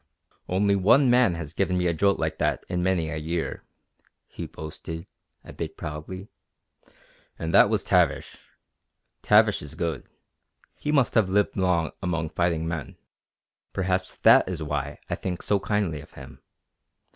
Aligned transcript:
"Only 0.49 0.75
one 0.75 1.01
other 1.01 1.09
man 1.11 1.35
has 1.35 1.53
given 1.53 1.77
me 1.77 1.85
a 1.85 1.93
jolt 1.93 2.17
like 2.17 2.39
that 2.39 2.65
in 2.67 2.81
many 2.81 3.11
a 3.11 3.17
year," 3.17 3.61
he 4.25 4.47
boasted, 4.47 5.05
a 5.43 5.53
bit 5.53 5.77
proudly. 5.77 6.27
"And 7.37 7.53
that 7.53 7.69
was 7.69 7.83
Tavish. 7.83 8.37
Tavish 9.21 9.61
is 9.61 9.75
good. 9.75 10.07
He 10.73 10.91
must 10.91 11.13
have 11.13 11.29
lived 11.29 11.55
long 11.55 11.91
among 12.01 12.29
fighting 12.29 12.67
men. 12.67 12.97
Perhaps 13.73 14.17
that 14.23 14.49
is 14.49 14.63
why 14.63 14.97
I 15.07 15.13
think 15.13 15.43
so 15.43 15.59
kindly 15.59 16.01
of 16.01 16.13
him. 16.13 16.41